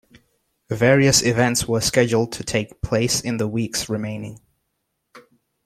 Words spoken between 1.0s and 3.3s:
events were scheduled to take place